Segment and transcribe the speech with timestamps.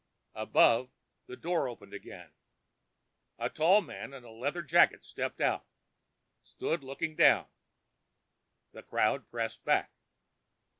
[0.33, 0.89] Above,
[1.27, 2.33] the door opened again.
[3.37, 5.67] A tall man in a leather jacket stepped out,
[6.41, 7.45] stood looking down.
[8.71, 9.91] The crowd pressed back.